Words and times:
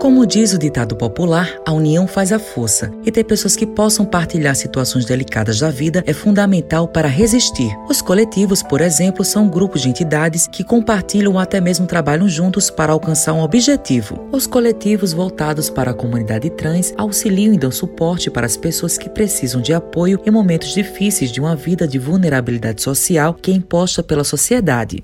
Como 0.00 0.26
diz 0.26 0.52
o 0.52 0.58
ditado 0.58 0.94
popular, 0.94 1.58
a 1.66 1.72
união 1.72 2.06
faz 2.06 2.30
a 2.30 2.38
força, 2.38 2.92
e 3.06 3.10
ter 3.10 3.24
pessoas 3.24 3.56
que 3.56 3.66
possam 3.66 4.04
partilhar 4.04 4.54
situações 4.54 5.06
delicadas 5.06 5.60
da 5.60 5.70
vida 5.70 6.04
é 6.06 6.12
fundamental 6.12 6.86
para 6.86 7.08
resistir. 7.08 7.74
Os 7.88 8.02
coletivos, 8.02 8.62
por 8.62 8.82
exemplo, 8.82 9.24
são 9.24 9.48
grupos 9.48 9.80
de 9.82 9.88
entidades 9.88 10.46
que 10.46 10.62
compartilham 10.62 11.32
ou 11.32 11.38
até 11.38 11.60
mesmo 11.60 11.86
trabalham 11.86 12.28
juntos 12.28 12.70
para 12.70 12.92
alcançar 12.92 13.32
um 13.32 13.42
objetivo. 13.42 14.28
Os 14.30 14.46
coletivos 14.46 15.12
voltados 15.12 15.70
para 15.70 15.92
a 15.92 15.94
comunidade 15.94 16.50
trans 16.50 16.92
auxiliam 16.98 17.54
e 17.54 17.58
dão 17.58 17.70
suporte 17.70 18.30
para 18.30 18.46
as 18.46 18.56
pessoas 18.56 18.98
que 18.98 19.08
precisam 19.08 19.62
de 19.62 19.72
apoio 19.72 20.20
em 20.26 20.30
momentos 20.30 20.74
difíceis 20.74 21.32
de 21.32 21.40
uma 21.40 21.56
vida 21.56 21.88
de 21.88 21.98
vulnerabilidade 21.98 22.82
social 22.82 23.32
que 23.32 23.50
é 23.50 23.54
imposta 23.54 24.02
pela 24.02 24.24
sociedade. 24.24 25.02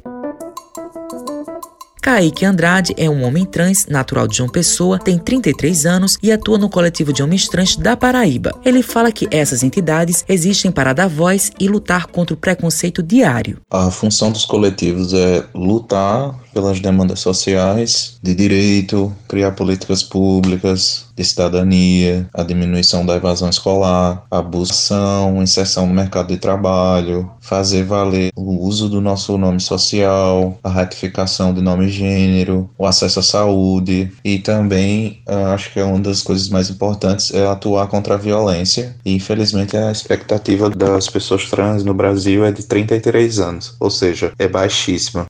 Kaique 2.11 2.45
Andrade 2.45 2.93
é 2.97 3.09
um 3.09 3.23
homem 3.23 3.45
trans, 3.45 3.87
natural 3.87 4.27
de 4.27 4.39
João 4.39 4.49
Pessoa, 4.49 4.99
tem 4.99 5.17
33 5.17 5.87
anos 5.87 6.19
e 6.21 6.33
atua 6.33 6.59
no 6.59 6.69
coletivo 6.69 7.13
de 7.13 7.23
homens 7.23 7.47
trans 7.47 7.77
da 7.77 7.97
Paraíba. 7.97 8.53
Ele 8.65 8.83
fala 8.83 9.13
que 9.13 9.29
essas 9.31 9.63
entidades 9.63 10.25
existem 10.29 10.73
para 10.73 10.93
dar 10.93 11.07
voz 11.07 11.53
e 11.61 11.69
lutar 11.69 12.09
contra 12.09 12.35
o 12.35 12.37
preconceito 12.37 13.01
diário. 13.01 13.59
A 13.71 13.93
função 13.93 14.33
dos 14.33 14.45
coletivos 14.45 15.15
é 15.15 15.45
lutar 15.55 16.35
pelas 16.53 16.81
demandas 16.81 17.21
sociais, 17.21 18.19
de 18.23 18.35
direito, 18.35 19.13
criar 19.29 19.53
políticas 19.53 20.03
públicas, 20.03 21.07
de 21.21 21.25
cidadania, 21.25 22.29
a 22.33 22.43
diminuição 22.43 23.05
da 23.05 23.17
evasão 23.17 23.51
escolar, 23.51 24.25
a 24.31 24.41
buscação, 24.41 25.43
inserção 25.43 25.87
no 25.87 25.93
mercado 25.93 26.29
de 26.29 26.39
trabalho, 26.39 27.31
fazer 27.41 27.85
valer 27.85 28.31
o 28.35 28.65
uso 28.65 28.89
do 28.89 29.01
nosso 29.01 29.37
nome 29.37 29.61
social, 29.61 30.59
a 30.65 30.71
ratificação 30.71 31.53
de 31.53 31.61
nome 31.61 31.87
e 31.87 31.91
gênero, 31.91 32.71
o 32.79 32.87
acesso 32.87 33.21
à 33.21 33.23
saúde 33.23 34.11
e 34.25 34.39
também 34.39 35.21
ah, 35.27 35.53
acho 35.53 35.73
que 35.73 35.79
é 35.79 35.85
uma 35.85 36.01
das 36.01 36.23
coisas 36.23 36.49
mais 36.49 36.71
importantes 36.71 37.33
é 37.35 37.47
atuar 37.47 37.87
contra 37.89 38.15
a 38.15 38.19
violência 38.19 38.97
e 39.05 39.15
infelizmente 39.15 39.77
a 39.77 39.93
expectativa 39.93 40.71
das 40.71 41.09
pessoas 41.09 41.45
trans 41.51 41.85
no 41.85 41.93
Brasil 41.93 42.45
é 42.45 42.53
de 42.53 42.63
33 42.63 43.41
anos, 43.41 43.77
ou 43.79 43.91
seja, 43.91 44.33
é 44.39 44.49
baixíssima. 44.49 45.27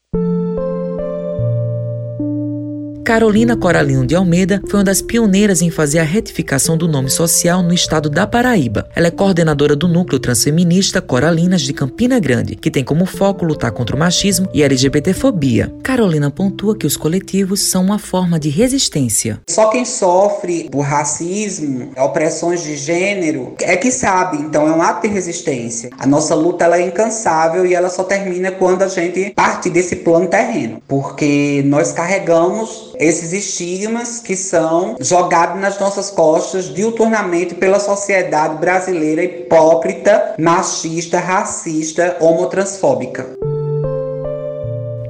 Carolina 3.10 3.56
Coralino 3.56 4.06
de 4.06 4.14
Almeida 4.14 4.62
foi 4.68 4.78
uma 4.78 4.84
das 4.84 5.02
pioneiras 5.02 5.60
em 5.62 5.68
fazer 5.68 5.98
a 5.98 6.04
retificação 6.04 6.76
do 6.76 6.86
nome 6.86 7.10
social 7.10 7.60
no 7.60 7.74
estado 7.74 8.08
da 8.08 8.24
Paraíba. 8.24 8.88
Ela 8.94 9.08
é 9.08 9.10
coordenadora 9.10 9.74
do 9.74 9.88
núcleo 9.88 10.20
transfeminista 10.20 11.02
Coralinas 11.02 11.62
de 11.62 11.72
Campina 11.72 12.20
Grande, 12.20 12.54
que 12.54 12.70
tem 12.70 12.84
como 12.84 13.04
foco 13.04 13.44
lutar 13.44 13.72
contra 13.72 13.96
o 13.96 13.98
machismo 13.98 14.48
e 14.54 14.62
a 14.62 14.66
LGBTfobia. 14.66 15.74
Carolina 15.82 16.30
pontua 16.30 16.76
que 16.76 16.86
os 16.86 16.96
coletivos 16.96 17.68
são 17.68 17.82
uma 17.82 17.98
forma 17.98 18.38
de 18.38 18.48
resistência. 18.48 19.40
Só 19.50 19.70
quem 19.70 19.84
sofre 19.84 20.68
por 20.70 20.82
racismo, 20.82 21.90
opressões 21.96 22.62
de 22.62 22.76
gênero, 22.76 23.56
é 23.60 23.76
que 23.76 23.90
sabe, 23.90 24.36
então 24.36 24.68
é 24.68 24.70
um 24.70 24.80
ato 24.80 25.08
de 25.08 25.12
resistência. 25.12 25.90
A 25.98 26.06
nossa 26.06 26.36
luta 26.36 26.64
ela 26.64 26.78
é 26.78 26.86
incansável 26.86 27.66
e 27.66 27.74
ela 27.74 27.88
só 27.88 28.04
termina 28.04 28.52
quando 28.52 28.82
a 28.82 28.88
gente 28.88 29.30
parte 29.34 29.68
desse 29.68 29.96
plano 29.96 30.28
terreno, 30.28 30.80
porque 30.86 31.64
nós 31.66 31.90
carregamos 31.90 32.90
esses 33.00 33.32
estigmas 33.32 34.20
que 34.20 34.36
são 34.36 34.96
jogados 35.00 35.58
nas 35.58 35.80
nossas 35.80 36.10
costas 36.10 36.66
diuturnamente 36.66 37.54
pela 37.54 37.80
sociedade 37.80 38.56
brasileira 38.56 39.24
hipócrita, 39.24 40.34
machista, 40.38 41.18
racista, 41.18 42.18
homotransfóbica. 42.20 43.26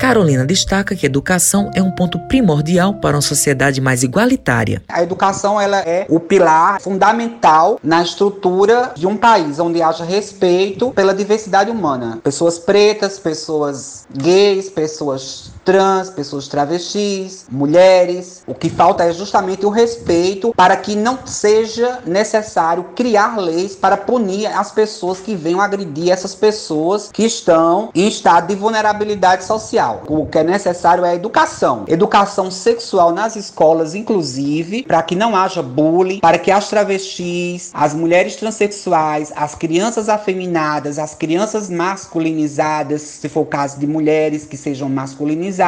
Carolina 0.00 0.46
destaca 0.46 0.96
que 0.96 1.04
educação 1.04 1.70
é 1.74 1.82
um 1.82 1.90
ponto 1.90 2.18
primordial 2.20 2.94
para 2.94 3.16
uma 3.16 3.22
sociedade 3.22 3.82
mais 3.82 4.02
igualitária. 4.02 4.82
A 4.88 5.02
educação 5.02 5.60
ela 5.60 5.78
é 5.80 6.06
o 6.08 6.18
pilar 6.18 6.80
fundamental 6.80 7.78
na 7.84 8.02
estrutura 8.02 8.92
de 8.96 9.06
um 9.06 9.14
país 9.14 9.60
onde 9.60 9.82
haja 9.82 10.02
respeito 10.02 10.90
pela 10.92 11.14
diversidade 11.14 11.70
humana. 11.70 12.18
Pessoas 12.24 12.58
pretas, 12.58 13.18
pessoas 13.18 14.06
gays, 14.10 14.70
pessoas 14.70 15.52
trans, 15.70 16.10
pessoas 16.10 16.48
travestis, 16.48 17.46
mulheres. 17.48 18.42
O 18.44 18.52
que 18.52 18.68
falta 18.68 19.04
é 19.04 19.12
justamente 19.12 19.64
o 19.64 19.68
respeito 19.70 20.52
para 20.56 20.76
que 20.76 20.96
não 20.96 21.16
seja 21.24 22.00
necessário 22.04 22.86
criar 22.96 23.38
leis 23.38 23.76
para 23.76 23.96
punir 23.96 24.46
as 24.46 24.72
pessoas 24.72 25.20
que 25.20 25.36
venham 25.36 25.60
agredir 25.60 26.10
essas 26.10 26.34
pessoas 26.34 27.08
que 27.12 27.24
estão 27.24 27.90
em 27.94 28.08
estado 28.08 28.48
de 28.48 28.56
vulnerabilidade 28.56 29.44
social. 29.44 30.02
O 30.08 30.26
que 30.26 30.38
é 30.38 30.42
necessário 30.42 31.04
é 31.04 31.14
educação. 31.14 31.84
Educação 31.86 32.50
sexual 32.50 33.12
nas 33.12 33.36
escolas, 33.36 33.94
inclusive, 33.94 34.82
para 34.82 35.00
que 35.04 35.14
não 35.14 35.36
haja 35.36 35.62
bullying, 35.62 36.18
para 36.18 36.38
que 36.38 36.50
as 36.50 36.68
travestis, 36.68 37.70
as 37.72 37.94
mulheres 37.94 38.34
transexuais, 38.34 39.32
as 39.36 39.54
crianças 39.54 40.08
afeminadas, 40.08 40.98
as 40.98 41.14
crianças 41.14 41.70
masculinizadas, 41.70 43.02
se 43.02 43.28
for 43.28 43.42
o 43.42 43.46
caso 43.46 43.78
de 43.78 43.86
mulheres 43.86 44.44
que 44.44 44.56
sejam 44.56 44.88
masculinizadas, 44.88 45.59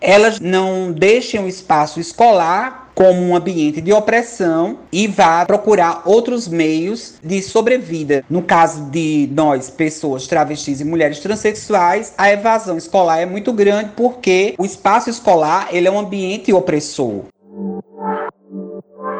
elas 0.00 0.40
não 0.40 0.92
deixem 0.92 1.42
o 1.42 1.48
espaço 1.48 2.00
escolar 2.00 2.90
como 2.94 3.22
um 3.22 3.34
ambiente 3.34 3.80
de 3.80 3.92
opressão 3.92 4.80
e 4.92 5.06
vá 5.06 5.44
procurar 5.46 6.02
outros 6.04 6.46
meios 6.46 7.14
de 7.22 7.40
sobrevida. 7.42 8.22
No 8.28 8.42
caso 8.42 8.90
de 8.90 9.28
nós, 9.32 9.70
pessoas 9.70 10.26
travestis 10.26 10.80
e 10.80 10.84
mulheres 10.84 11.18
transexuais, 11.20 12.12
a 12.18 12.30
evasão 12.30 12.76
escolar 12.76 13.18
é 13.18 13.26
muito 13.26 13.52
grande 13.54 13.92
porque 13.96 14.54
o 14.58 14.66
espaço 14.66 15.08
escolar 15.08 15.68
ele 15.72 15.88
é 15.88 15.90
um 15.90 15.98
ambiente 15.98 16.52
opressor. 16.52 17.24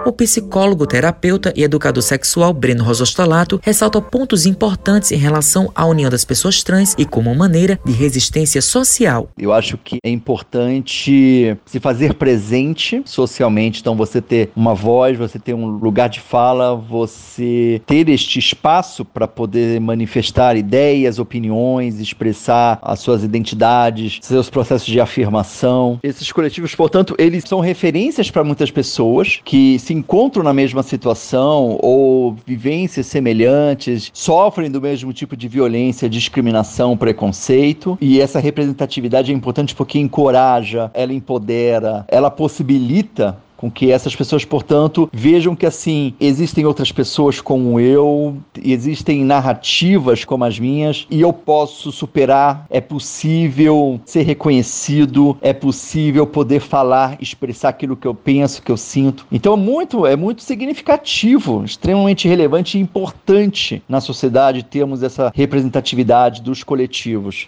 O 0.06 0.12
psicólogo, 0.12 0.86
terapeuta 0.86 1.52
e 1.54 1.62
educador 1.62 2.02
sexual 2.02 2.54
Breno 2.54 2.82
Rosostolato 2.82 3.60
ressalta 3.62 4.00
pontos 4.00 4.46
importantes 4.46 5.12
em 5.12 5.16
relação 5.16 5.70
à 5.74 5.84
união 5.84 6.08
das 6.08 6.24
pessoas 6.24 6.62
trans 6.62 6.94
e 6.96 7.04
como 7.04 7.34
maneira 7.34 7.78
de 7.84 7.92
resistência 7.92 8.62
social. 8.62 9.28
Eu 9.38 9.52
acho 9.52 9.76
que 9.76 9.98
é 10.02 10.08
importante 10.08 11.56
se 11.66 11.80
fazer 11.80 12.14
presente 12.14 13.02
socialmente, 13.04 13.80
então 13.80 13.94
você 13.94 14.22
ter 14.22 14.50
uma 14.56 14.74
voz, 14.74 15.18
você 15.18 15.38
ter 15.38 15.52
um 15.52 15.66
lugar 15.66 16.08
de 16.08 16.20
fala, 16.20 16.74
você 16.74 17.82
ter 17.84 18.08
este 18.08 18.38
espaço 18.38 19.04
para 19.04 19.28
poder 19.28 19.80
manifestar 19.80 20.56
ideias, 20.56 21.18
opiniões, 21.18 22.00
expressar 22.00 22.78
as 22.80 23.00
suas 23.00 23.22
identidades, 23.22 24.18
seus 24.22 24.48
processos 24.48 24.86
de 24.86 24.98
afirmação. 24.98 26.00
Esses 26.02 26.32
coletivos, 26.32 26.74
portanto, 26.74 27.14
eles 27.18 27.44
são 27.46 27.60
referências 27.60 28.30
para 28.30 28.42
muitas 28.42 28.70
pessoas 28.70 29.40
que 29.44 29.78
se 29.78 29.99
encontram 30.00 30.42
na 30.42 30.52
mesma 30.52 30.82
situação 30.82 31.78
ou 31.80 32.34
vivências 32.46 33.06
semelhantes, 33.06 34.10
sofrem 34.14 34.70
do 34.70 34.80
mesmo 34.80 35.12
tipo 35.12 35.36
de 35.36 35.46
violência, 35.46 36.08
discriminação, 36.08 36.96
preconceito. 36.96 37.98
E 38.00 38.20
essa 38.20 38.40
representatividade 38.40 39.30
é 39.30 39.34
importante 39.34 39.74
porque 39.74 39.98
encoraja, 39.98 40.90
ela 40.94 41.12
empodera, 41.12 42.04
ela 42.08 42.30
possibilita 42.30 43.38
com 43.60 43.70
que 43.70 43.92
essas 43.92 44.16
pessoas, 44.16 44.42
portanto, 44.42 45.10
vejam 45.12 45.54
que 45.54 45.66
assim 45.66 46.14
existem 46.18 46.64
outras 46.64 46.90
pessoas 46.90 47.42
como 47.42 47.78
eu, 47.78 48.38
existem 48.64 49.22
narrativas 49.22 50.24
como 50.24 50.44
as 50.44 50.58
minhas 50.58 51.06
e 51.10 51.20
eu 51.20 51.30
posso 51.30 51.92
superar, 51.92 52.64
é 52.70 52.80
possível 52.80 54.00
ser 54.06 54.22
reconhecido, 54.22 55.36
é 55.42 55.52
possível 55.52 56.26
poder 56.26 56.60
falar, 56.60 57.18
expressar 57.20 57.68
aquilo 57.68 57.96
que 57.96 58.06
eu 58.06 58.14
penso, 58.14 58.62
que 58.62 58.72
eu 58.72 58.78
sinto. 58.78 59.26
Então 59.30 59.52
é 59.52 59.56
muito, 59.58 60.06
é 60.06 60.16
muito 60.16 60.42
significativo, 60.42 61.62
extremamente 61.62 62.26
relevante 62.26 62.78
e 62.78 62.80
importante 62.80 63.82
na 63.86 64.00
sociedade 64.00 64.62
termos 64.62 65.02
essa 65.02 65.30
representatividade 65.34 66.40
dos 66.40 66.64
coletivos. 66.64 67.46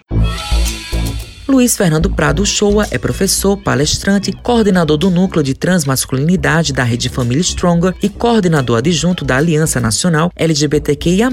Luiz 1.53 1.77
Fernando 1.77 2.09
Prado 2.09 2.43
Shoa 2.47 2.87
é 2.89 2.97
professor, 2.97 3.55
palestrante, 3.55 4.31
coordenador 4.31 4.97
do 4.97 5.11
Núcleo 5.11 5.43
de 5.43 5.53
Transmasculinidade 5.53 6.73
da 6.73 6.83
Rede 6.83 7.09
Família 7.09 7.43
Stronger 7.43 7.93
e 8.01 8.09
coordenador 8.09 8.79
adjunto 8.79 9.23
da 9.23 9.37
Aliança 9.37 9.79
Nacional 9.79 10.31
LGBTQIA+. 10.35 11.29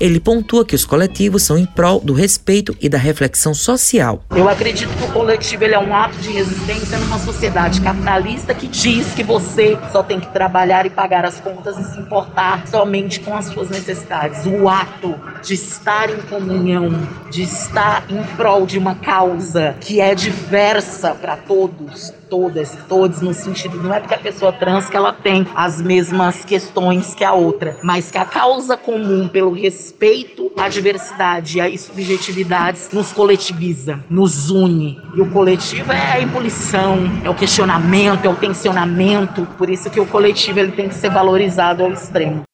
Ele 0.00 0.20
pontua 0.20 0.64
que 0.64 0.74
os 0.74 0.86
coletivos 0.86 1.42
são 1.42 1.58
em 1.58 1.66
prol 1.66 2.00
do 2.00 2.14
respeito 2.14 2.74
e 2.80 2.88
da 2.88 2.96
reflexão 2.96 3.52
social. 3.52 4.24
Eu 4.34 4.48
acredito 4.48 4.88
que 4.88 5.04
o 5.04 5.12
coletivo 5.12 5.64
é 5.66 5.78
um 5.78 5.94
ato 5.94 6.16
de 6.16 6.30
resistência 6.30 6.96
numa 6.96 7.18
sociedade 7.18 7.82
capitalista 7.82 8.54
que 8.54 8.68
diz 8.68 9.12
que 9.12 9.22
você 9.22 9.76
só 9.92 10.02
tem 10.02 10.18
que 10.18 10.32
trabalhar 10.32 10.86
e 10.86 10.90
pagar 10.90 11.26
as 11.26 11.40
contas 11.40 11.76
e 11.76 11.92
se 11.92 12.00
importar 12.00 12.66
somente 12.68 13.20
com 13.20 13.36
as 13.36 13.44
suas 13.44 13.68
necessidades. 13.68 14.46
O 14.46 14.66
ato 14.66 15.14
de 15.42 15.52
estar 15.52 16.08
em 16.08 16.22
comunhão, 16.22 17.06
de 17.30 17.42
estar 17.42 18.06
em 18.08 18.22
prol 18.34 18.64
de 18.64 18.78
uma 18.78 18.94
causa, 18.94 19.57
causa 19.58 19.74
que 19.80 20.00
é 20.00 20.14
diversa 20.14 21.14
para 21.14 21.36
todos, 21.36 22.12
todas, 22.30 22.76
todos, 22.88 23.20
no 23.20 23.34
sentido, 23.34 23.82
não 23.82 23.92
é 23.92 24.00
porque 24.00 24.14
a 24.14 24.18
pessoa 24.18 24.52
trans 24.52 24.88
que 24.88 24.96
ela 24.96 25.12
tem 25.12 25.46
as 25.54 25.82
mesmas 25.82 26.44
questões 26.44 27.14
que 27.14 27.24
a 27.24 27.32
outra, 27.32 27.76
mas 27.82 28.10
que 28.10 28.18
a 28.18 28.24
causa 28.24 28.76
comum 28.76 29.28
pelo 29.28 29.52
respeito 29.52 30.50
à 30.56 30.68
diversidade 30.68 31.58
e 31.58 31.60
às 31.60 31.80
subjetividades 31.80 32.90
nos 32.92 33.12
coletiviza, 33.12 34.00
nos 34.08 34.50
une. 34.50 35.00
E 35.14 35.20
o 35.20 35.30
coletivo 35.30 35.92
é 35.92 36.12
a 36.12 36.20
ebulição, 36.20 36.98
é 37.24 37.30
o 37.30 37.34
questionamento, 37.34 38.24
é 38.24 38.28
o 38.28 38.36
tensionamento, 38.36 39.46
por 39.58 39.68
isso 39.68 39.90
que 39.90 40.00
o 40.00 40.06
coletivo 40.06 40.60
ele 40.60 40.72
tem 40.72 40.88
que 40.88 40.94
ser 40.94 41.10
valorizado 41.10 41.82
ao 41.82 41.92
extremo. 41.92 42.47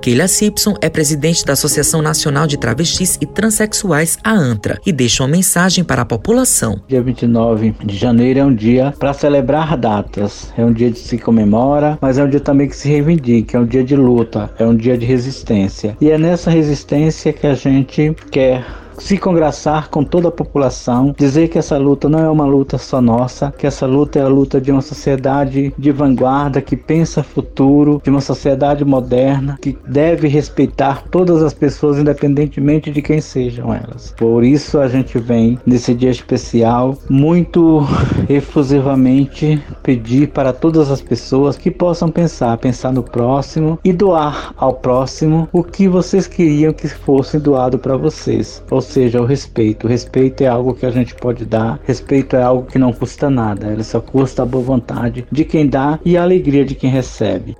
Keila 0.00 0.26
Simpson 0.28 0.74
é 0.80 0.88
presidente 0.88 1.44
da 1.44 1.52
Associação 1.52 2.00
Nacional 2.00 2.46
de 2.46 2.56
Travestis 2.56 3.18
e 3.20 3.26
Transsexuais, 3.26 4.16
a 4.24 4.32
ANTRA, 4.32 4.80
e 4.86 4.92
deixa 4.92 5.22
uma 5.22 5.28
mensagem 5.28 5.84
para 5.84 6.00
a 6.00 6.06
população. 6.06 6.80
Dia 6.88 7.02
29 7.02 7.74
de 7.84 7.96
janeiro 7.98 8.40
é 8.40 8.44
um 8.44 8.54
dia 8.54 8.94
para 8.98 9.12
celebrar 9.12 9.76
datas, 9.76 10.50
é 10.56 10.64
um 10.64 10.72
dia 10.72 10.90
de 10.90 10.98
se 10.98 11.18
comemora, 11.18 11.98
mas 12.00 12.16
é 12.16 12.24
um 12.24 12.30
dia 12.30 12.40
também 12.40 12.66
que 12.66 12.76
se 12.76 12.88
reivindica, 12.88 13.58
é 13.58 13.60
um 13.60 13.66
dia 13.66 13.84
de 13.84 13.94
luta, 13.94 14.50
é 14.58 14.64
um 14.64 14.74
dia 14.74 14.96
de 14.96 15.04
resistência. 15.04 15.94
E 16.00 16.10
é 16.10 16.16
nessa 16.16 16.50
resistência 16.50 17.30
que 17.30 17.46
a 17.46 17.54
gente 17.54 18.16
quer 18.30 18.64
se 19.00 19.18
congraçar 19.18 19.88
com 19.88 20.04
toda 20.04 20.28
a 20.28 20.32
população, 20.32 21.14
dizer 21.16 21.48
que 21.48 21.58
essa 21.58 21.76
luta 21.76 22.08
não 22.08 22.18
é 22.18 22.30
uma 22.30 22.44
luta 22.44 22.78
só 22.78 23.00
nossa, 23.00 23.52
que 23.56 23.66
essa 23.66 23.86
luta 23.86 24.18
é 24.18 24.22
a 24.22 24.28
luta 24.28 24.60
de 24.60 24.70
uma 24.70 24.82
sociedade 24.82 25.74
de 25.76 25.90
vanguarda 25.90 26.60
que 26.60 26.76
pensa 26.76 27.22
futuro, 27.22 28.00
de 28.04 28.10
uma 28.10 28.20
sociedade 28.20 28.84
moderna 28.84 29.58
que 29.60 29.76
deve 29.86 30.28
respeitar 30.28 31.04
todas 31.10 31.42
as 31.42 31.54
pessoas, 31.54 31.98
independentemente 31.98 32.90
de 32.90 33.02
quem 33.02 33.20
sejam 33.20 33.72
elas. 33.72 34.14
Por 34.16 34.44
isso 34.44 34.78
a 34.78 34.86
gente 34.86 35.18
vem 35.18 35.58
nesse 35.66 35.94
dia 35.94 36.10
especial 36.10 36.96
muito 37.08 37.80
efusivamente 38.28 39.62
pedir 39.82 40.28
para 40.28 40.52
todas 40.52 40.90
as 40.90 41.00
pessoas 41.00 41.56
que 41.56 41.70
possam 41.70 42.10
pensar, 42.10 42.56
pensar 42.58 42.92
no 42.92 43.02
próximo 43.02 43.78
e 43.82 43.92
doar 43.92 44.52
ao 44.56 44.74
próximo 44.74 45.48
o 45.52 45.64
que 45.64 45.88
vocês 45.88 46.26
queriam 46.26 46.72
que 46.72 46.88
fosse 46.88 47.38
doado 47.38 47.78
para 47.78 47.96
vocês. 47.96 48.62
Ou 48.70 48.80
seja, 48.90 49.20
o 49.20 49.24
respeito. 49.24 49.86
O 49.86 49.88
respeito 49.88 50.42
é 50.42 50.46
algo 50.46 50.74
que 50.74 50.84
a 50.84 50.90
gente 50.90 51.14
pode 51.14 51.44
dar, 51.44 51.80
respeito 51.84 52.36
é 52.36 52.42
algo 52.42 52.66
que 52.66 52.78
não 52.78 52.92
custa 52.92 53.30
nada, 53.30 53.72
ele 53.72 53.84
só 53.84 54.00
custa 54.00 54.42
a 54.42 54.46
boa 54.46 54.64
vontade 54.64 55.26
de 55.30 55.44
quem 55.44 55.66
dá 55.66 55.98
e 56.04 56.16
a 56.16 56.22
alegria 56.22 56.64
de 56.64 56.74
quem 56.74 56.90
recebe. 56.90 57.56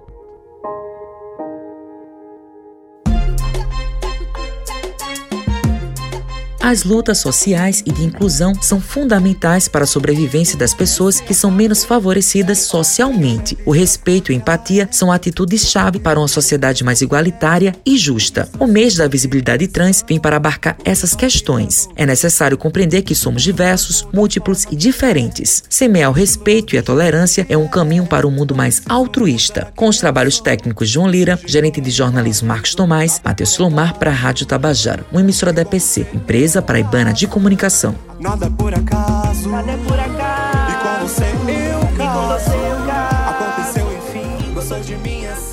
As 6.70 6.84
lutas 6.84 7.18
sociais 7.18 7.82
e 7.84 7.90
de 7.90 8.04
inclusão 8.04 8.54
são 8.62 8.80
fundamentais 8.80 9.66
para 9.66 9.82
a 9.82 9.86
sobrevivência 9.88 10.56
das 10.56 10.72
pessoas 10.72 11.20
que 11.20 11.34
são 11.34 11.50
menos 11.50 11.84
favorecidas 11.84 12.58
socialmente. 12.58 13.58
O 13.66 13.72
respeito 13.72 14.30
e 14.30 14.36
a 14.36 14.38
empatia 14.38 14.88
são 14.92 15.10
atitudes-chave 15.10 15.98
para 15.98 16.20
uma 16.20 16.28
sociedade 16.28 16.84
mais 16.84 17.00
igualitária 17.00 17.74
e 17.84 17.98
justa. 17.98 18.48
O 18.56 18.68
mês 18.68 18.94
da 18.94 19.08
visibilidade 19.08 19.66
trans 19.66 20.04
vem 20.08 20.20
para 20.20 20.36
abarcar 20.36 20.76
essas 20.84 21.12
questões. 21.12 21.88
É 21.96 22.06
necessário 22.06 22.56
compreender 22.56 23.02
que 23.02 23.16
somos 23.16 23.42
diversos, 23.42 24.06
múltiplos 24.12 24.64
e 24.70 24.76
diferentes. 24.76 25.64
Semear 25.68 26.10
o 26.10 26.14
respeito 26.14 26.76
e 26.76 26.78
a 26.78 26.84
tolerância 26.84 27.44
é 27.48 27.56
um 27.58 27.66
caminho 27.66 28.06
para 28.06 28.28
um 28.28 28.30
mundo 28.30 28.54
mais 28.54 28.80
altruísta. 28.88 29.72
Com 29.74 29.88
os 29.88 29.98
trabalhos 29.98 30.38
técnicos 30.38 30.88
João 30.88 31.10
Lira, 31.10 31.36
gerente 31.44 31.80
de 31.80 31.90
jornalismo 31.90 32.46
Marcos 32.46 32.76
Tomás, 32.76 33.20
Matheus 33.24 33.58
Lomar 33.58 33.98
para 33.98 34.12
a 34.12 34.14
Rádio 34.14 34.46
Tabajara, 34.46 35.04
uma 35.10 35.20
emissora 35.20 35.52
da 35.52 35.62
EPC, 35.62 36.06
empresa 36.14 36.59
Empresa 36.60 36.62
Paraibana 36.62 37.12
de 37.12 37.26
Comunicação. 37.26 37.94
Nada 38.18 38.46
é 38.46 38.50
por 38.50 38.74
acaso. 38.74 39.48
Nada 39.48 39.72
é 39.72 39.76
por 39.78 39.98
acaso. 39.98 40.70
E 40.70 40.74
com 40.74 41.06
você 41.06 41.24
eu 41.24 41.80
caso. 41.96 42.50
Aconteceu 43.30 43.86
enfim. 43.96 44.52
Gostou 44.54 44.80
de 44.80 44.96
mim 44.96 45.26
assim. 45.26 45.49